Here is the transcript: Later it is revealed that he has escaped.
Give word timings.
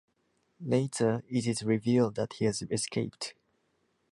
Later 0.65 1.23
it 1.29 1.45
is 1.45 1.61
revealed 1.61 2.15
that 2.15 2.33
he 2.33 2.45
has 2.45 2.63
escaped. 2.71 3.35